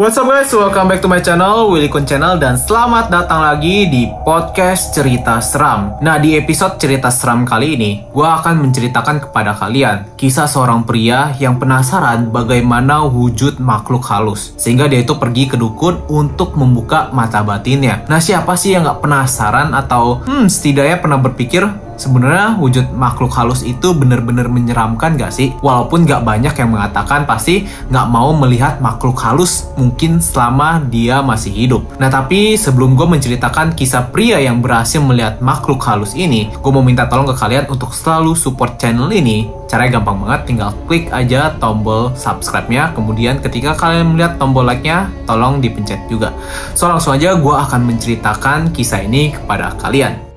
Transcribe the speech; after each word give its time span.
What's 0.00 0.16
up 0.16 0.32
guys, 0.32 0.48
welcome 0.56 0.88
back 0.88 1.04
to 1.04 1.12
my 1.12 1.20
channel, 1.20 1.68
Willy 1.76 1.92
Kun 1.92 2.08
Channel 2.08 2.40
dan 2.40 2.56
selamat 2.56 3.12
datang 3.12 3.44
lagi 3.44 3.84
di 3.84 4.08
podcast 4.24 4.96
cerita 4.96 5.44
seram. 5.44 6.00
Nah 6.00 6.16
di 6.16 6.40
episode 6.40 6.80
cerita 6.80 7.12
seram 7.12 7.44
kali 7.44 7.76
ini, 7.76 8.08
gue 8.08 8.24
akan 8.24 8.64
menceritakan 8.64 9.28
kepada 9.28 9.52
kalian 9.52 10.08
kisah 10.16 10.48
seorang 10.48 10.88
pria 10.88 11.36
yang 11.36 11.60
penasaran 11.60 12.32
bagaimana 12.32 13.04
wujud 13.12 13.60
makhluk 13.60 14.00
halus. 14.08 14.56
Sehingga 14.56 14.88
dia 14.88 15.04
itu 15.04 15.20
pergi 15.20 15.52
ke 15.52 15.60
dukun 15.60 16.08
untuk 16.08 16.56
membuka 16.56 17.12
mata 17.12 17.44
batinnya. 17.44 18.00
Nah 18.08 18.24
siapa 18.24 18.56
sih 18.56 18.72
yang 18.72 18.88
gak 18.88 19.04
penasaran 19.04 19.76
atau 19.76 20.24
hmm 20.24 20.48
setidaknya 20.48 20.96
pernah 20.96 21.20
berpikir 21.20 21.68
sebenarnya 22.00 22.56
wujud 22.56 22.96
makhluk 22.96 23.28
halus 23.36 23.60
itu 23.60 23.92
benar-benar 23.92 24.48
menyeramkan 24.48 25.20
gak 25.20 25.36
sih? 25.36 25.52
Walaupun 25.60 26.08
gak 26.08 26.24
banyak 26.24 26.56
yang 26.56 26.72
mengatakan 26.72 27.28
pasti 27.28 27.68
gak 27.92 28.08
mau 28.08 28.32
melihat 28.32 28.80
makhluk 28.80 29.20
halus 29.20 29.68
mungkin 29.76 30.16
selama 30.24 30.80
dia 30.88 31.20
masih 31.20 31.52
hidup. 31.52 31.84
Nah 32.00 32.08
tapi 32.08 32.56
sebelum 32.56 32.96
gue 32.96 33.04
menceritakan 33.04 33.76
kisah 33.76 34.08
pria 34.08 34.40
yang 34.40 34.64
berhasil 34.64 35.04
melihat 35.04 35.44
makhluk 35.44 35.84
halus 35.84 36.16
ini, 36.16 36.48
gue 36.48 36.72
mau 36.72 36.80
minta 36.80 37.04
tolong 37.04 37.28
ke 37.28 37.36
kalian 37.36 37.68
untuk 37.68 37.92
selalu 37.92 38.32
support 38.32 38.80
channel 38.80 39.12
ini. 39.12 39.52
Caranya 39.68 40.02
gampang 40.02 40.26
banget, 40.26 40.40
tinggal 40.50 40.70
klik 40.90 41.06
aja 41.14 41.54
tombol 41.62 42.10
subscribe-nya. 42.18 42.90
Kemudian 42.90 43.38
ketika 43.38 43.78
kalian 43.78 44.16
melihat 44.16 44.34
tombol 44.34 44.66
like-nya, 44.66 45.06
tolong 45.30 45.62
dipencet 45.62 46.02
juga. 46.10 46.34
So 46.74 46.90
langsung 46.90 47.14
aja 47.14 47.38
gue 47.38 47.54
akan 47.54 47.86
menceritakan 47.86 48.74
kisah 48.74 49.06
ini 49.06 49.30
kepada 49.30 49.78
kalian. 49.78 50.29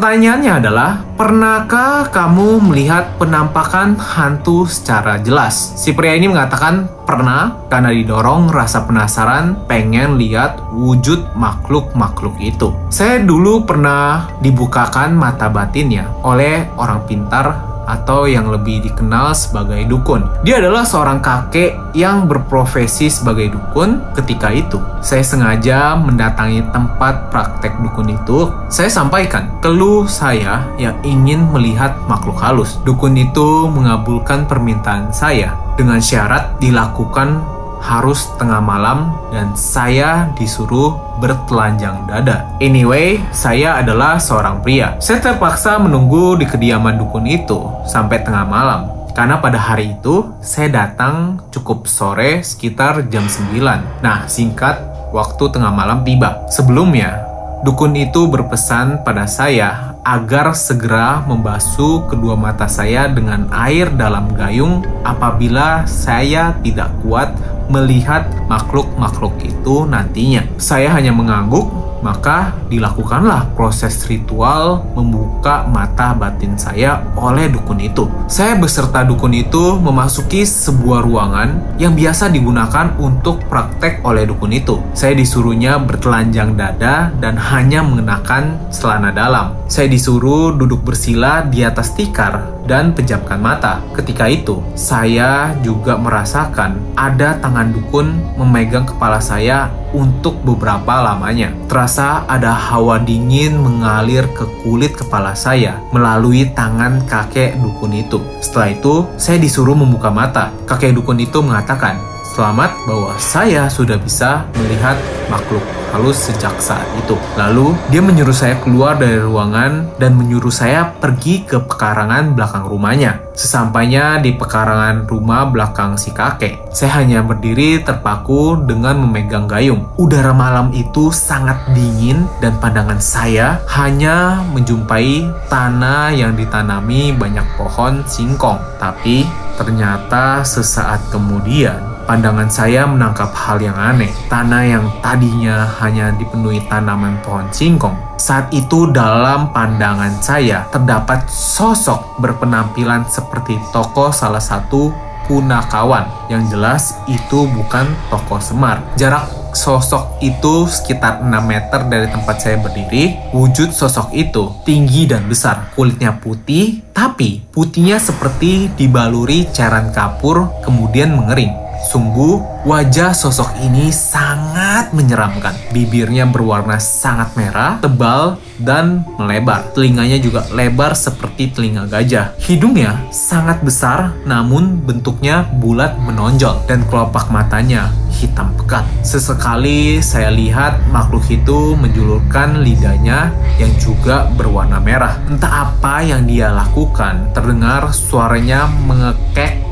Pertanyaannya 0.00 0.64
adalah, 0.64 1.04
pernahkah 1.20 2.08
kamu 2.08 2.72
melihat 2.72 3.20
penampakan 3.20 4.00
hantu 4.00 4.64
secara 4.64 5.20
jelas? 5.20 5.76
Si 5.76 5.92
pria 5.92 6.16
ini 6.16 6.24
mengatakan 6.24 6.88
pernah 7.04 7.68
karena 7.68 7.92
didorong 7.92 8.48
rasa 8.48 8.88
penasaran 8.88 9.68
pengen 9.68 10.16
lihat 10.16 10.56
wujud 10.72 11.36
makhluk-makhluk 11.36 12.32
itu. 12.40 12.72
Saya 12.88 13.20
dulu 13.20 13.68
pernah 13.68 14.24
dibukakan 14.40 15.12
mata 15.12 15.52
batinnya 15.52 16.08
oleh 16.24 16.72
orang 16.80 17.04
pintar 17.04 17.69
atau 17.90 18.30
yang 18.30 18.46
lebih 18.46 18.86
dikenal 18.86 19.34
sebagai 19.34 19.82
dukun. 19.90 20.22
Dia 20.46 20.62
adalah 20.62 20.86
seorang 20.86 21.18
kakek 21.18 21.74
yang 21.98 22.30
berprofesi 22.30 23.10
sebagai 23.10 23.50
dukun 23.50 23.98
ketika 24.14 24.54
itu. 24.54 24.78
Saya 25.02 25.26
sengaja 25.26 25.98
mendatangi 25.98 26.62
tempat 26.70 27.34
praktek 27.34 27.74
dukun 27.82 28.14
itu. 28.14 28.46
Saya 28.70 28.86
sampaikan 28.86 29.50
keluh 29.58 30.06
saya 30.06 30.62
yang 30.78 30.94
ingin 31.02 31.50
melihat 31.50 31.98
makhluk 32.06 32.38
halus. 32.38 32.78
Dukun 32.86 33.18
itu 33.18 33.66
mengabulkan 33.66 34.46
permintaan 34.46 35.10
saya 35.10 35.58
dengan 35.74 35.98
syarat 35.98 36.60
dilakukan 36.62 37.59
harus 37.80 38.28
tengah 38.36 38.60
malam 38.60 39.16
dan 39.32 39.56
saya 39.56 40.28
disuruh 40.36 40.94
bertelanjang 41.18 42.06
dada. 42.06 42.46
Anyway, 42.60 43.18
saya 43.32 43.80
adalah 43.80 44.20
seorang 44.20 44.60
pria. 44.60 45.00
Saya 45.00 45.18
terpaksa 45.20 45.80
menunggu 45.80 46.36
di 46.36 46.44
kediaman 46.44 47.00
dukun 47.00 47.26
itu 47.26 47.58
sampai 47.88 48.20
tengah 48.20 48.44
malam. 48.44 49.00
Karena 49.10 49.42
pada 49.42 49.58
hari 49.58 49.98
itu 49.98 50.30
saya 50.38 50.70
datang 50.70 51.42
cukup 51.50 51.90
sore 51.90 52.46
sekitar 52.46 53.10
jam 53.10 53.26
9. 53.26 54.04
Nah, 54.04 54.30
singkat 54.30 54.78
waktu 55.10 55.50
tengah 55.50 55.74
malam 55.74 56.06
tiba. 56.06 56.46
Sebelumnya, 56.46 57.26
dukun 57.66 57.92
itu 57.98 58.30
berpesan 58.30 59.02
pada 59.02 59.26
saya 59.26 59.98
agar 60.04 60.56
segera 60.56 61.20
membasuh 61.28 62.08
kedua 62.08 62.32
mata 62.36 62.64
saya 62.64 63.08
dengan 63.08 63.48
air 63.52 63.92
dalam 63.92 64.32
gayung 64.32 64.80
apabila 65.04 65.84
saya 65.84 66.56
tidak 66.64 66.88
kuat 67.04 67.32
melihat 67.70 68.26
makhluk-makhluk 68.50 69.32
itu 69.46 69.86
nantinya. 69.86 70.42
Saya 70.58 70.90
hanya 70.90 71.14
mengangguk, 71.14 71.70
maka 72.00 72.52
dilakukanlah 72.68 73.52
proses 73.56 74.04
ritual 74.08 74.84
membuka 74.96 75.64
mata 75.68 76.12
batin 76.16 76.56
saya 76.56 77.00
oleh 77.16 77.48
dukun 77.48 77.80
itu. 77.80 78.08
Saya 78.26 78.56
beserta 78.56 79.04
dukun 79.04 79.32
itu 79.32 79.78
memasuki 79.80 80.44
sebuah 80.44 81.04
ruangan 81.04 81.78
yang 81.80 81.96
biasa 81.96 82.28
digunakan 82.32 82.92
untuk 83.00 83.44
praktek 83.48 84.04
oleh 84.04 84.28
dukun 84.28 84.52
itu. 84.52 84.80
Saya 84.92 85.16
disuruhnya 85.16 85.80
bertelanjang 85.80 86.56
dada 86.56 87.12
dan 87.20 87.36
hanya 87.36 87.80
mengenakan 87.84 88.58
celana 88.68 89.12
dalam. 89.12 89.56
Saya 89.70 89.86
disuruh 89.86 90.52
duduk 90.56 90.82
bersila 90.82 91.46
di 91.46 91.62
atas 91.62 91.94
tikar 91.94 92.59
dan 92.70 92.94
pejamkan 92.94 93.42
mata. 93.42 93.82
Ketika 93.98 94.30
itu, 94.30 94.62
saya 94.78 95.58
juga 95.66 95.98
merasakan 95.98 96.78
ada 96.94 97.34
tangan 97.42 97.74
dukun 97.74 98.14
memegang 98.38 98.86
kepala 98.86 99.18
saya 99.18 99.74
untuk 99.90 100.38
beberapa 100.46 101.02
lamanya. 101.02 101.50
Terasa 101.66 102.22
ada 102.30 102.54
hawa 102.54 103.02
dingin 103.02 103.58
mengalir 103.58 104.22
ke 104.38 104.46
kulit 104.62 104.94
kepala 104.94 105.34
saya 105.34 105.82
melalui 105.90 106.46
tangan 106.54 107.02
kakek 107.10 107.58
dukun 107.58 107.98
itu. 107.98 108.22
Setelah 108.38 108.70
itu, 108.70 108.94
saya 109.18 109.42
disuruh 109.42 109.74
membuka 109.74 110.14
mata. 110.14 110.54
Kakek 110.70 110.94
dukun 110.94 111.18
itu 111.18 111.42
mengatakan, 111.42 111.98
Selamat 112.30 112.78
bahwa 112.86 113.18
saya 113.18 113.66
sudah 113.66 113.98
bisa 113.98 114.46
melihat 114.54 114.94
makhluk 115.26 115.66
halus 115.90 116.30
sejak 116.30 116.54
saat 116.62 116.86
itu. 116.94 117.18
Lalu 117.34 117.74
dia 117.90 117.98
menyuruh 117.98 118.30
saya 118.30 118.54
keluar 118.62 118.94
dari 118.94 119.18
ruangan 119.18 119.90
dan 119.98 120.14
menyuruh 120.14 120.54
saya 120.54 120.94
pergi 121.02 121.42
ke 121.42 121.58
pekarangan 121.58 122.38
belakang 122.38 122.70
rumahnya. 122.70 123.18
Sesampainya 123.34 124.22
di 124.22 124.30
pekarangan 124.38 125.10
rumah 125.10 125.50
belakang 125.50 125.98
si 125.98 126.14
kakek, 126.14 126.70
saya 126.70 127.02
hanya 127.02 127.26
berdiri 127.26 127.82
terpaku 127.82 128.62
dengan 128.62 129.02
memegang 129.02 129.50
gayung. 129.50 129.90
Udara 129.98 130.30
malam 130.30 130.70
itu 130.70 131.10
sangat 131.10 131.58
dingin 131.74 132.30
dan 132.38 132.54
pandangan 132.62 133.02
saya 133.02 133.58
hanya 133.74 134.38
menjumpai 134.54 135.26
tanah 135.50 136.14
yang 136.14 136.38
ditanami 136.38 137.10
banyak 137.10 137.46
pohon 137.58 138.06
singkong. 138.06 138.62
Tapi 138.78 139.26
ternyata 139.58 140.46
sesaat 140.46 141.10
kemudian 141.10 141.89
pandangan 142.10 142.50
saya 142.50 142.90
menangkap 142.90 143.30
hal 143.30 143.62
yang 143.62 143.78
aneh. 143.78 144.10
Tanah 144.26 144.66
yang 144.66 144.90
tadinya 144.98 145.62
hanya 145.78 146.10
dipenuhi 146.18 146.58
tanaman 146.66 147.14
pohon 147.22 147.46
singkong. 147.54 147.94
Saat 148.18 148.50
itu 148.50 148.90
dalam 148.90 149.54
pandangan 149.54 150.18
saya 150.18 150.66
terdapat 150.74 151.30
sosok 151.30 152.18
berpenampilan 152.18 153.06
seperti 153.06 153.62
tokoh 153.70 154.10
salah 154.10 154.42
satu 154.42 154.90
punakawan. 155.30 156.10
Yang 156.26 156.42
jelas 156.50 156.82
itu 157.06 157.46
bukan 157.46 157.86
tokoh 158.10 158.42
Semar. 158.42 158.82
Jarak 158.98 159.30
sosok 159.54 160.18
itu 160.18 160.66
sekitar 160.66 161.22
6 161.22 161.30
meter 161.46 161.86
dari 161.86 162.10
tempat 162.10 162.42
saya 162.42 162.58
berdiri. 162.58 163.30
Wujud 163.30 163.70
sosok 163.70 164.10
itu 164.18 164.50
tinggi 164.66 165.06
dan 165.06 165.30
besar. 165.30 165.70
Kulitnya 165.78 166.18
putih, 166.18 166.82
tapi 166.90 167.46
putihnya 167.54 168.02
seperti 168.02 168.66
dibaluri 168.74 169.46
cairan 169.54 169.94
kapur 169.94 170.50
kemudian 170.66 171.14
mengering. 171.14 171.69
Sungguh, 171.80 172.44
wajah 172.64 173.16
sosok 173.16 173.56
ini 173.64 173.88
sangat 173.88 174.92
menyeramkan. 174.92 175.56
Bibirnya 175.72 176.28
berwarna 176.28 176.76
sangat 176.76 177.32
merah, 177.36 177.80
tebal, 177.80 178.36
dan 178.60 179.04
melebar. 179.16 179.72
Telinganya 179.72 180.20
juga 180.20 180.44
lebar 180.52 180.92
seperti 180.92 181.52
telinga 181.52 181.88
gajah. 181.88 182.36
Hidungnya 182.36 183.00
sangat 183.08 183.64
besar, 183.64 184.12
namun 184.28 184.84
bentuknya 184.84 185.48
bulat 185.56 185.96
menonjol, 186.04 186.60
dan 186.68 186.84
kelopak 186.92 187.32
matanya 187.32 187.88
hitam 188.12 188.52
pekat. 188.60 188.84
Sesekali 189.00 190.04
saya 190.04 190.28
lihat 190.28 190.84
makhluk 190.92 191.24
itu 191.32 191.72
menjulurkan 191.78 192.60
lidahnya 192.60 193.32
yang 193.56 193.72
juga 193.80 194.28
berwarna 194.36 194.76
merah. 194.76 195.16
Entah 195.32 195.72
apa 195.72 196.04
yang 196.04 196.28
dia 196.28 196.52
lakukan, 196.52 197.32
terdengar 197.32 197.88
suaranya 197.96 198.68
mengekek 198.84 199.70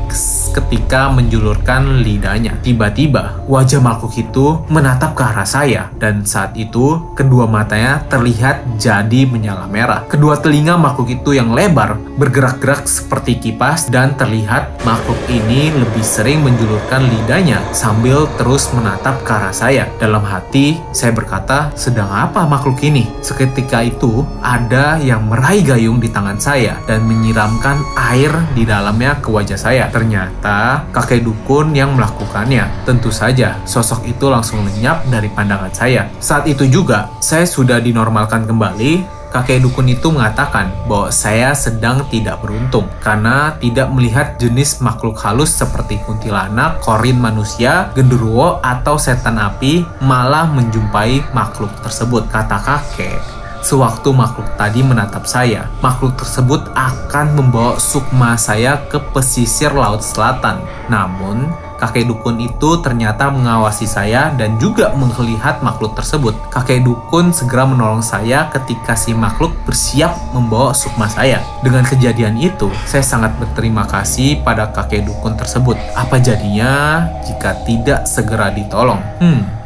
ketika 0.49 1.13
menjulurkan 1.13 2.01
lidahnya. 2.01 2.57
Tiba-tiba, 2.79 3.43
wajah 3.43 3.83
makhluk 3.83 4.15
itu 4.15 4.55
menatap 4.71 5.11
ke 5.11 5.19
arah 5.19 5.43
saya, 5.43 5.91
dan 5.99 6.23
saat 6.23 6.55
itu 6.55 7.11
kedua 7.11 7.43
matanya 7.43 8.07
terlihat 8.07 8.79
jadi 8.79 9.27
menyala 9.27 9.67
merah. 9.67 10.07
Kedua 10.07 10.39
telinga 10.39 10.79
makhluk 10.79 11.11
itu 11.11 11.35
yang 11.35 11.51
lebar 11.51 11.99
bergerak-gerak 12.15 12.87
seperti 12.87 13.35
kipas, 13.35 13.91
dan 13.91 14.15
terlihat 14.15 14.79
makhluk 14.87 15.19
ini 15.27 15.75
lebih 15.75 15.99
sering 15.99 16.39
menjulurkan 16.39 17.03
lidahnya 17.03 17.59
sambil 17.75 18.31
terus 18.39 18.71
menatap 18.71 19.27
ke 19.27 19.31
arah 19.35 19.51
saya. 19.51 19.83
Dalam 19.99 20.23
hati, 20.23 20.79
saya 20.95 21.11
berkata, 21.11 21.75
"Sedang 21.75 22.07
apa 22.07 22.47
makhluk 22.47 22.79
ini?" 22.79 23.11
Seketika 23.19 23.83
itu, 23.83 24.23
ada 24.39 24.95
yang 25.03 25.27
meraih 25.27 25.67
gayung 25.67 25.99
di 25.99 26.07
tangan 26.07 26.39
saya 26.39 26.79
dan 26.87 27.03
menyiramkan 27.03 27.83
air 28.15 28.31
di 28.55 28.63
dalamnya 28.63 29.19
ke 29.19 29.27
wajah 29.27 29.59
saya. 29.59 29.91
Ternyata 29.91 30.87
kakek 30.95 31.27
dukun 31.27 31.75
yang 31.75 31.99
melakukannya. 31.99 32.68
Tentu 32.87 33.09
saja, 33.13 33.59
sosok 33.67 34.05
itu 34.07 34.25
langsung 34.29 34.65
lenyap 34.65 35.05
dari 35.09 35.29
pandangan 35.29 35.73
saya. 35.73 36.07
Saat 36.17 36.49
itu 36.49 36.65
juga, 36.65 37.09
saya 37.21 37.45
sudah 37.45 37.77
dinormalkan 37.77 38.45
kembali 38.49 39.19
kakek 39.29 39.61
dukun 39.61 39.87
itu 39.89 40.09
mengatakan 40.09 40.73
bahwa 40.89 41.13
saya 41.13 41.53
sedang 41.53 42.01
tidak 42.09 42.41
beruntung 42.41 42.89
karena 42.99 43.53
tidak 43.61 43.87
melihat 43.93 44.35
jenis 44.41 44.81
makhluk 44.81 45.15
halus 45.21 45.53
seperti 45.53 46.01
kuntilanak, 46.03 46.81
korin 46.81 47.21
manusia, 47.21 47.93
genderuwo, 47.93 48.57
atau 48.65 48.97
setan 48.97 49.37
api, 49.37 49.85
malah 50.01 50.49
menjumpai 50.49 51.21
makhluk 51.31 51.69
tersebut, 51.85 52.25
kata 52.33 52.57
kakek. 52.57 53.21
Sewaktu 53.59 54.15
makhluk 54.15 54.47
tadi 54.55 54.79
menatap 54.79 55.27
saya, 55.27 55.67
makhluk 55.83 56.15
tersebut 56.15 56.71
akan 56.79 57.35
membawa 57.35 57.75
sukma 57.75 58.39
saya 58.39 58.79
ke 58.87 58.97
pesisir 59.11 59.75
laut 59.75 59.99
selatan. 59.99 60.63
Namun, 60.87 61.51
kakek 61.79 62.11
dukun 62.11 62.37
itu 62.43 62.83
ternyata 62.83 63.31
mengawasi 63.31 63.87
saya 63.87 64.35
dan 64.35 64.59
juga 64.59 64.91
melihat 64.93 65.63
makhluk 65.63 65.95
tersebut. 65.95 66.35
Kakek 66.51 66.83
dukun 66.83 67.31
segera 67.31 67.63
menolong 67.63 68.03
saya 68.03 68.51
ketika 68.51 68.99
si 68.99 69.15
makhluk 69.15 69.55
bersiap 69.63 70.11
membawa 70.35 70.75
sukma 70.75 71.07
saya. 71.07 71.39
Dengan 71.63 71.87
kejadian 71.87 72.35
itu, 72.35 72.67
saya 72.83 73.01
sangat 73.01 73.33
berterima 73.39 73.87
kasih 73.87 74.43
pada 74.43 74.69
kakek 74.75 75.07
dukun 75.07 75.39
tersebut. 75.39 75.79
Apa 75.95 76.19
jadinya 76.19 77.07
jika 77.23 77.55
tidak 77.63 78.03
segera 78.05 78.51
ditolong? 78.51 78.99
Hmm, 79.23 79.58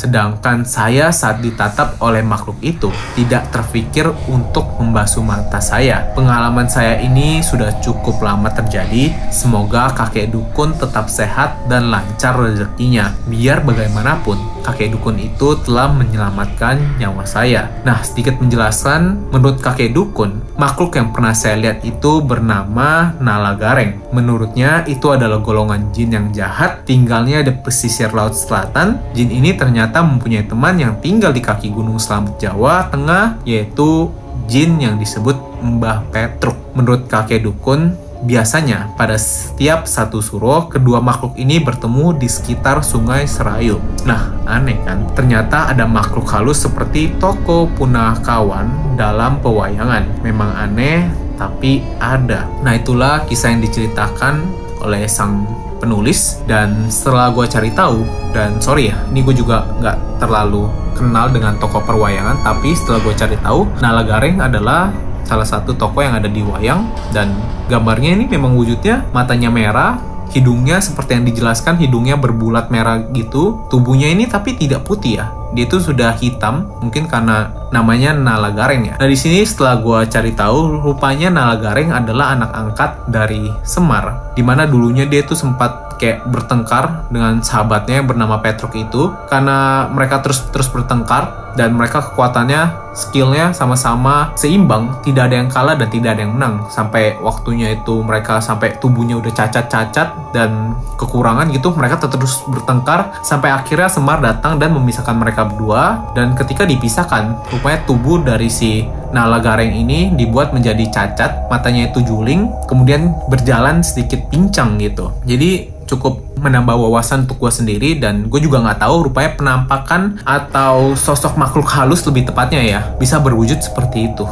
Sedangkan 0.00 0.64
saya 0.64 1.12
saat 1.12 1.44
ditatap 1.44 2.00
oleh 2.00 2.24
makhluk 2.24 2.56
itu 2.64 2.88
tidak 3.12 3.52
terpikir 3.52 4.08
untuk 4.32 4.80
membasuh 4.80 5.20
mata 5.20 5.60
saya. 5.60 6.08
Pengalaman 6.16 6.64
saya 6.72 6.96
ini 7.04 7.44
sudah 7.44 7.68
cukup 7.84 8.16
lama 8.24 8.48
terjadi. 8.48 9.12
Semoga 9.28 9.92
kakek 9.92 10.32
dukun 10.32 10.72
tetap 10.72 11.12
sehat 11.12 11.68
dan 11.68 11.92
lancar 11.92 12.32
rezekinya. 12.40 13.12
Biar 13.28 13.60
bagaimanapun, 13.60 14.59
kakek 14.60 14.94
dukun 14.94 15.16
itu 15.18 15.56
telah 15.64 15.90
menyelamatkan 15.92 16.78
nyawa 17.00 17.24
saya. 17.24 17.68
Nah, 17.82 18.00
sedikit 18.04 18.38
menjelaskan, 18.38 19.32
menurut 19.32 19.58
kakek 19.60 19.92
dukun, 19.92 20.44
makhluk 20.60 20.96
yang 20.96 21.10
pernah 21.10 21.32
saya 21.32 21.56
lihat 21.58 21.82
itu 21.82 22.20
bernama 22.20 23.16
Nala 23.18 23.56
Gareng. 23.56 23.98
Menurutnya, 24.12 24.84
itu 24.84 25.10
adalah 25.12 25.40
golongan 25.40 25.90
jin 25.90 26.12
yang 26.12 26.28
jahat, 26.30 26.84
tinggalnya 26.84 27.44
di 27.44 27.52
pesisir 27.56 28.12
laut 28.12 28.36
selatan. 28.36 29.00
Jin 29.16 29.32
ini 29.32 29.56
ternyata 29.56 30.04
mempunyai 30.04 30.46
teman 30.46 30.76
yang 30.76 30.96
tinggal 31.00 31.32
di 31.32 31.40
kaki 31.40 31.72
Gunung 31.72 31.98
Selamet 31.98 32.36
Jawa 32.38 32.92
Tengah, 32.92 33.42
yaitu 33.48 34.12
jin 34.46 34.78
yang 34.82 34.98
disebut 34.98 35.36
Mbah 35.60 36.08
Petruk. 36.10 36.56
Menurut 36.74 37.06
kakek 37.10 37.44
dukun, 37.46 37.94
biasanya 38.24 38.92
pada 38.96 39.16
setiap 39.16 39.88
satu 39.88 40.20
suro, 40.20 40.68
kedua 40.68 41.00
makhluk 41.00 41.36
ini 41.40 41.60
bertemu 41.60 42.16
di 42.16 42.28
sekitar 42.28 42.84
sungai 42.84 43.24
Serayu. 43.24 43.80
Nah, 44.04 44.36
aneh 44.44 44.76
kan? 44.84 45.08
Ternyata 45.16 45.72
ada 45.72 45.88
makhluk 45.88 46.28
halus 46.28 46.64
seperti 46.64 47.16
toko 47.16 47.68
punah 47.76 48.18
kawan 48.20 48.96
dalam 48.96 49.40
pewayangan. 49.40 50.20
Memang 50.20 50.52
aneh, 50.52 51.08
tapi 51.40 51.80
ada. 51.98 52.44
Nah, 52.60 52.76
itulah 52.76 53.24
kisah 53.24 53.56
yang 53.56 53.64
diceritakan 53.64 54.44
oleh 54.80 55.04
sang 55.08 55.44
penulis 55.80 56.44
dan 56.44 56.92
setelah 56.92 57.32
gue 57.32 57.48
cari 57.48 57.72
tahu 57.72 58.04
dan 58.36 58.60
sorry 58.60 58.92
ya 58.92 58.96
ini 59.08 59.24
gue 59.24 59.32
juga 59.32 59.64
nggak 59.80 60.20
terlalu 60.20 60.68
kenal 60.92 61.32
dengan 61.32 61.56
toko 61.56 61.80
perwayangan 61.80 62.44
tapi 62.44 62.76
setelah 62.76 63.00
gue 63.00 63.14
cari 63.16 63.36
tahu 63.40 63.64
Nala 63.80 64.04
Gareng 64.04 64.44
adalah 64.44 64.92
salah 65.30 65.46
satu 65.46 65.78
toko 65.78 66.02
yang 66.02 66.18
ada 66.18 66.26
di 66.26 66.42
wayang 66.42 66.90
dan 67.14 67.30
gambarnya 67.70 68.18
ini 68.18 68.26
memang 68.26 68.58
wujudnya 68.58 69.06
matanya 69.14 69.46
merah 69.46 70.02
hidungnya 70.34 70.82
seperti 70.82 71.14
yang 71.14 71.24
dijelaskan 71.26 71.78
hidungnya 71.78 72.18
berbulat 72.18 72.66
merah 72.74 72.98
gitu 73.14 73.62
tubuhnya 73.70 74.10
ini 74.10 74.26
tapi 74.26 74.58
tidak 74.58 74.82
putih 74.82 75.22
ya 75.22 75.26
dia 75.50 75.66
itu 75.66 75.82
sudah 75.82 76.14
hitam 76.14 76.70
mungkin 76.78 77.10
karena 77.10 77.50
namanya 77.74 78.14
Nala 78.14 78.54
Gareng 78.54 78.86
ya. 78.86 78.94
Nah 78.98 79.08
di 79.10 79.18
sini 79.18 79.42
setelah 79.42 79.82
gue 79.82 80.06
cari 80.06 80.30
tahu 80.30 80.78
rupanya 80.78 81.26
Nala 81.26 81.58
Gareng 81.58 81.90
adalah 81.90 82.38
anak 82.38 82.50
angkat 82.54 82.90
dari 83.10 83.50
Semar 83.66 84.34
di 84.38 84.46
mana 84.46 84.66
dulunya 84.70 85.10
dia 85.10 85.26
itu 85.26 85.34
sempat 85.34 85.98
kayak 85.98 86.24
bertengkar 86.30 87.12
dengan 87.12 87.44
sahabatnya 87.44 88.00
yang 88.00 88.08
bernama 88.08 88.40
Petruk 88.40 88.72
itu 88.78 89.12
karena 89.28 89.90
mereka 89.92 90.22
terus 90.24 90.46
terus 90.48 90.70
bertengkar 90.72 91.52
dan 91.58 91.74
mereka 91.74 92.00
kekuatannya 92.00 92.89
skillnya 93.00 93.56
sama-sama 93.56 94.36
seimbang 94.36 95.00
tidak 95.00 95.32
ada 95.32 95.40
yang 95.40 95.48
kalah 95.48 95.74
dan 95.80 95.88
tidak 95.88 96.14
ada 96.14 96.28
yang 96.28 96.36
menang. 96.36 96.68
Sampai 96.68 97.16
waktunya 97.24 97.72
itu 97.72 98.04
mereka 98.04 98.44
sampai 98.44 98.76
tubuhnya 98.76 99.16
udah 99.16 99.32
cacat-cacat 99.32 100.36
dan 100.36 100.76
kekurangan 101.00 101.48
gitu 101.48 101.72
mereka 101.72 101.96
terus 102.04 102.44
bertengkar. 102.44 103.24
Sampai 103.24 103.48
akhirnya 103.48 103.88
Semar 103.88 104.20
datang 104.20 104.60
dan 104.60 104.76
memisahkan 104.76 105.16
mereka 105.16 105.48
berdua. 105.48 106.12
Dan 106.12 106.36
ketika 106.36 106.68
dipisahkan 106.68 107.48
rupanya 107.48 107.80
tubuh 107.88 108.20
dari 108.20 108.52
si 108.52 108.84
Nala 109.10 109.42
Gareng 109.42 109.74
ini 109.74 110.14
dibuat 110.14 110.54
menjadi 110.54 110.86
cacat 110.92 111.50
matanya 111.50 111.90
itu 111.90 112.04
juling 112.06 112.46
kemudian 112.70 113.16
berjalan 113.26 113.82
sedikit 113.82 114.22
pincang 114.30 114.78
gitu. 114.78 115.10
Jadi 115.26 115.80
cukup 115.90 116.29
menambah 116.40 116.72
wawasan 116.72 117.28
untuk 117.28 117.36
gue 117.44 117.52
sendiri 117.52 117.90
dan 118.00 118.32
gue 118.32 118.40
juga 118.40 118.64
nggak 118.64 118.80
tahu 118.80 119.12
rupanya 119.12 119.36
penampakan 119.36 120.24
atau 120.24 120.96
sosok 120.96 121.36
makhluk 121.36 121.68
halus 121.68 122.00
lebih 122.08 122.26
tepatnya 122.32 122.64
ya 122.64 122.80
bisa 122.96 123.20
berwujud 123.20 123.60
seperti 123.60 124.08
itu. 124.10 124.24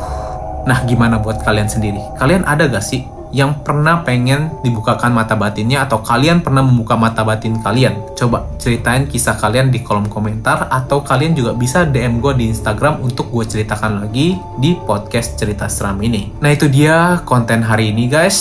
Nah 0.64 0.84
gimana 0.88 1.20
buat 1.20 1.44
kalian 1.44 1.68
sendiri? 1.68 2.00
Kalian 2.16 2.44
ada 2.48 2.68
gak 2.68 2.84
sih 2.84 3.04
yang 3.30 3.60
pernah 3.60 4.02
pengen 4.02 4.52
dibukakan 4.64 5.12
mata 5.12 5.36
batinnya 5.36 5.84
atau 5.84 6.00
kalian 6.00 6.40
pernah 6.40 6.64
membuka 6.64 6.96
mata 6.96 7.22
batin 7.22 7.60
kalian? 7.60 7.96
Coba 8.16 8.48
ceritain 8.56 9.06
kisah 9.06 9.36
kalian 9.36 9.68
di 9.68 9.84
kolom 9.84 10.08
komentar 10.08 10.66
atau 10.68 11.04
kalian 11.04 11.36
juga 11.36 11.52
bisa 11.52 11.84
DM 11.84 12.20
gue 12.20 12.32
di 12.36 12.44
Instagram 12.50 13.04
untuk 13.04 13.28
gue 13.30 13.44
ceritakan 13.44 14.06
lagi 14.06 14.38
di 14.58 14.74
podcast 14.74 15.36
cerita 15.36 15.68
seram 15.68 16.00
ini. 16.00 16.32
Nah 16.40 16.50
itu 16.52 16.66
dia 16.66 17.20
konten 17.28 17.60
hari 17.60 17.92
ini 17.92 18.08
guys. 18.08 18.38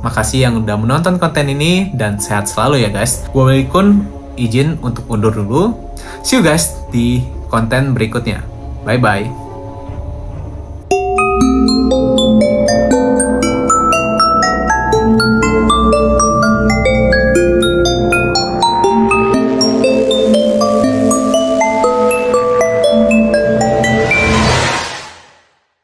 Makasih 0.00 0.48
yang 0.48 0.54
udah 0.62 0.76
menonton 0.80 1.20
konten 1.20 1.50
ini 1.52 1.92
dan 1.92 2.16
sehat 2.16 2.48
selalu 2.48 2.86
ya 2.86 2.90
guys. 2.90 3.28
Gue 3.34 3.44
Walikun 3.44 4.06
izin 4.40 4.80
untuk 4.80 5.04
undur 5.10 5.34
dulu. 5.34 5.76
See 6.24 6.40
you 6.40 6.44
guys 6.44 6.72
di 6.88 7.24
konten 7.52 7.92
berikutnya. 7.92 8.40
Bye 8.86 8.96
bye. 8.96 9.49